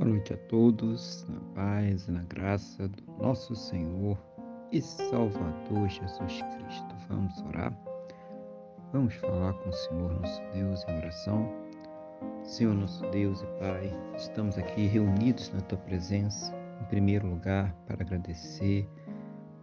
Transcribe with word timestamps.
noite 0.00 0.32
a 0.32 0.36
todos, 0.48 1.26
na 1.28 1.40
paz 1.54 2.08
e 2.08 2.10
na 2.10 2.22
graça 2.22 2.88
do 2.88 3.02
nosso 3.22 3.54
Senhor 3.54 4.18
e 4.72 4.80
Salvador 4.80 5.88
Jesus 5.88 6.42
Cristo. 6.42 6.96
Vamos 7.08 7.40
orar? 7.42 7.72
Vamos 8.92 9.14
falar 9.14 9.52
com 9.54 9.68
o 9.68 9.72
Senhor 9.72 10.12
nosso 10.20 10.42
Deus 10.52 10.84
em 10.88 10.96
oração. 10.96 11.48
Senhor 12.42 12.74
nosso 12.74 13.08
Deus 13.10 13.42
e 13.42 13.46
Pai, 13.58 13.90
estamos 14.16 14.58
aqui 14.58 14.86
reunidos 14.86 15.52
na 15.52 15.60
Tua 15.60 15.78
presença, 15.78 16.52
em 16.80 16.84
primeiro 16.86 17.28
lugar, 17.28 17.72
para 17.86 18.02
agradecer 18.02 18.88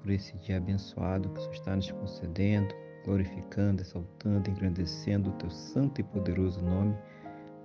por 0.01 0.11
esse 0.11 0.37
dia 0.37 0.57
abençoado 0.57 1.29
que 1.29 1.39
o 1.39 1.41
Senhor 1.41 1.53
está 1.53 1.75
nos 1.75 1.91
concedendo, 1.91 2.73
glorificando, 3.03 3.81
exaltando, 3.81 4.49
engrandecendo 4.49 5.29
o 5.29 5.33
Teu 5.33 5.49
santo 5.49 5.99
e 5.99 6.03
poderoso 6.03 6.61
nome, 6.61 6.95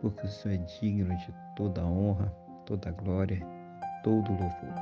porque 0.00 0.26
o 0.26 0.28
Senhor 0.28 0.54
é 0.54 0.80
digno 0.80 1.16
de 1.16 1.34
toda 1.56 1.84
honra, 1.86 2.43
toda 2.64 2.88
a 2.88 2.92
glória, 2.92 3.40
todo 4.02 4.28
o 4.32 4.36
louvor. 4.36 4.74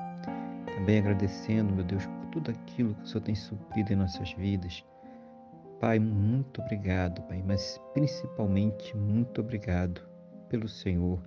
Também 0.75 0.99
agradecendo, 0.99 1.75
meu 1.75 1.85
Deus, 1.85 2.07
por 2.07 2.27
tudo 2.27 2.51
aquilo 2.51 2.95
que 2.95 3.03
o 3.03 3.07
Senhor 3.07 3.23
tem 3.23 3.35
suprido 3.35 3.93
em 3.93 3.97
nossas 3.97 4.33
vidas. 4.33 4.85
Pai, 5.81 5.99
muito 5.99 6.61
obrigado, 6.61 7.23
Pai, 7.23 7.43
mas 7.47 7.81
principalmente 7.93 8.97
muito 8.97 9.41
obrigado 9.41 10.01
pelo 10.49 10.69
Senhor 10.69 11.21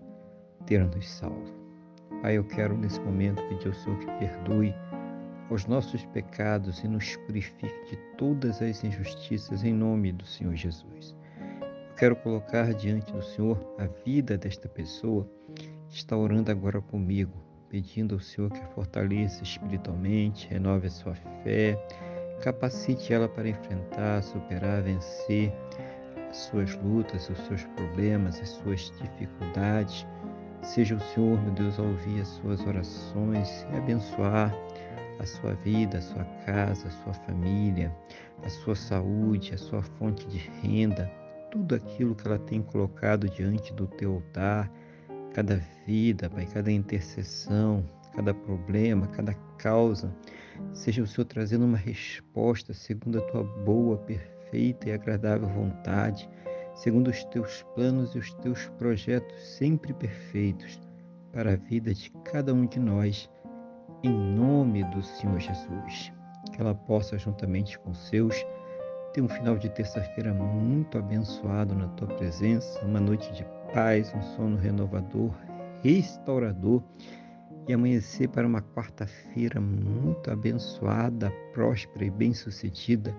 ter 0.65 0.83
nos 0.85 1.09
salvo. 1.09 1.53
Pai, 2.21 2.37
eu 2.37 2.43
quero 2.43 2.77
nesse 2.77 2.99
momento 3.01 3.43
pedir 3.47 3.67
ao 3.67 3.73
Senhor 3.73 3.99
que 3.99 4.11
perdoe 4.13 4.73
os 5.49 5.65
nossos 5.65 6.05
pecados 6.07 6.83
e 6.83 6.87
nos 6.87 7.15
purifique 7.17 7.85
de 7.89 7.97
todas 8.17 8.61
as 8.61 8.83
injustiças 8.83 9.63
em 9.63 9.73
nome 9.73 10.11
do 10.11 10.25
Senhor 10.25 10.55
Jesus. 10.55 11.15
Eu 11.61 11.95
quero 11.95 12.15
colocar 12.15 12.73
diante 12.73 13.11
do 13.13 13.21
Senhor 13.21 13.57
a 13.77 13.85
vida 14.03 14.37
desta 14.37 14.67
pessoa 14.67 15.29
está 15.95 16.15
orando 16.17 16.51
agora 16.51 16.81
comigo, 16.81 17.31
pedindo 17.69 18.15
ao 18.15 18.19
Senhor 18.19 18.51
que 18.51 18.59
a 18.59 18.67
fortaleça 18.67 19.43
espiritualmente, 19.43 20.47
renove 20.49 20.87
a 20.87 20.91
sua 20.91 21.15
fé, 21.43 21.77
capacite 22.41 23.13
ela 23.13 23.29
para 23.29 23.47
enfrentar, 23.47 24.21
superar, 24.21 24.81
vencer 24.81 25.53
as 26.29 26.37
suas 26.37 26.75
lutas, 26.75 27.29
os 27.29 27.37
seus 27.45 27.63
problemas, 27.75 28.39
as 28.41 28.49
suas 28.49 28.91
dificuldades. 29.01 30.05
Seja 30.61 30.95
o 30.95 30.99
Senhor, 30.99 31.41
meu 31.41 31.53
Deus, 31.53 31.79
a 31.79 31.83
ouvir 31.83 32.21
as 32.21 32.27
suas 32.27 32.59
orações 32.65 33.65
e 33.71 33.77
abençoar 33.77 34.53
a 35.19 35.25
sua 35.25 35.53
vida, 35.53 35.99
a 35.99 36.01
sua 36.01 36.25
casa, 36.45 36.87
a 36.89 36.91
sua 36.91 37.13
família, 37.13 37.95
a 38.43 38.49
sua 38.49 38.75
saúde, 38.75 39.53
a 39.53 39.57
sua 39.57 39.81
fonte 39.81 40.27
de 40.27 40.39
renda, 40.61 41.09
tudo 41.51 41.73
aquilo 41.73 42.15
que 42.15 42.27
ela 42.27 42.39
tem 42.39 42.61
colocado 42.61 43.29
diante 43.29 43.71
do 43.73 43.87
teu 43.87 44.15
altar 44.15 44.69
cada 45.35 45.61
vida, 45.85 46.29
Pai, 46.29 46.45
cada 46.45 46.71
intercessão, 46.71 47.83
cada 48.15 48.33
problema, 48.33 49.05
cada 49.07 49.33
causa, 49.57 50.09
seja 50.71 51.03
o 51.03 51.07
Senhor 51.07 51.25
trazendo 51.25 51.65
uma 51.65 51.77
resposta 51.77 52.73
segundo 52.73 53.17
a 53.17 53.21
tua 53.23 53.43
boa, 53.43 53.97
perfeita 53.97 54.87
e 54.87 54.93
agradável 54.93 55.49
vontade, 55.49 56.29
segundo 56.73 57.09
os 57.09 57.21
teus 57.25 57.63
planos 57.75 58.15
e 58.15 58.19
os 58.19 58.33
teus 58.35 58.69
projetos 58.77 59.37
sempre 59.57 59.93
perfeitos 59.93 60.79
para 61.33 61.51
a 61.51 61.57
vida 61.57 61.93
de 61.93 62.09
cada 62.23 62.53
um 62.53 62.65
de 62.65 62.79
nós, 62.79 63.29
em 64.03 64.09
nome 64.09 64.85
do 64.85 65.03
Senhor 65.03 65.37
Jesus. 65.37 66.13
Que 66.53 66.61
ela 66.61 66.73
possa, 66.73 67.17
juntamente 67.17 67.77
com 67.79 67.93
seus, 67.93 68.35
ter 69.11 69.21
um 69.21 69.27
final 69.27 69.57
de 69.57 69.67
terça-feira 69.67 70.33
muito 70.33 70.97
abençoado 70.97 71.75
na 71.75 71.89
tua 71.89 72.07
presença, 72.07 72.79
uma 72.85 73.01
noite 73.01 73.33
de 73.33 73.43
paz, 73.75 74.13
um 74.15 74.21
sono 74.21 74.55
renovador, 74.55 75.33
restaurador 75.83 76.81
e 77.67 77.73
amanhecer 77.73 78.29
para 78.29 78.47
uma 78.47 78.61
quarta-feira 78.61 79.59
muito 79.59 80.31
abençoada, 80.31 81.29
próspera 81.51 82.05
e 82.05 82.09
bem-sucedida, 82.09 83.13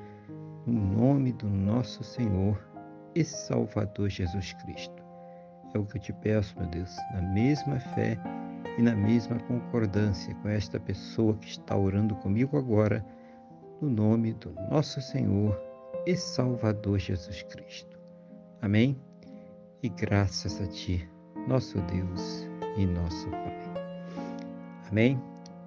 no 0.64 0.72
nome 0.72 1.34
do 1.34 1.46
nosso 1.46 2.02
Senhor 2.02 2.58
e 3.14 3.22
Salvador 3.22 4.08
Jesus 4.08 4.54
Cristo. 4.54 5.04
É 5.74 5.78
o 5.78 5.84
que 5.84 5.98
eu 5.98 6.00
te 6.00 6.12
peço, 6.14 6.58
meu 6.58 6.68
Deus, 6.68 6.96
na 7.12 7.20
mesma 7.20 7.78
fé 7.78 8.18
e 8.78 8.82
na 8.82 8.96
mesma 8.96 9.38
concordância 9.40 10.34
com 10.36 10.48
esta 10.48 10.80
pessoa 10.80 11.36
que 11.36 11.48
está 11.48 11.76
orando 11.76 12.16
comigo 12.16 12.56
agora, 12.56 13.04
no 13.78 13.90
nome 13.90 14.32
do 14.32 14.54
nosso 14.70 15.02
Senhor 15.02 15.60
e 16.06 16.16
Salvador 16.16 16.98
Jesus 16.98 17.42
Cristo. 17.42 18.00
Amém? 18.62 18.98
E 19.82 19.88
graças 19.88 20.60
a 20.60 20.66
Ti, 20.66 21.08
nosso 21.46 21.80
Deus 21.82 22.48
e 22.76 22.86
nosso 22.86 23.28
Pai. 23.30 23.56
Amém? 24.90 25.20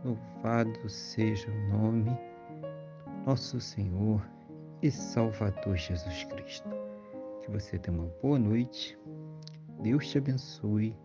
Louvado 0.04 0.90
seja 0.90 1.50
o 1.52 1.70
nome 1.70 2.10
do 2.10 3.26
nosso 3.26 3.60
Senhor 3.60 4.26
e 4.82 4.90
Salvador 4.90 5.76
Jesus 5.76 6.24
Cristo. 6.26 6.70
Que 7.42 7.52
você 7.52 7.78
tenha 7.78 7.98
uma 7.98 8.12
boa 8.22 8.40
noite, 8.40 8.98
Deus 9.82 10.08
te 10.08 10.18
abençoe 10.18 10.96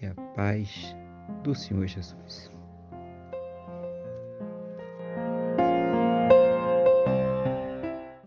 e 0.00 0.06
a 0.06 0.14
paz 0.34 0.96
do 1.42 1.54
Senhor 1.54 1.86
Jesus. 1.86 2.50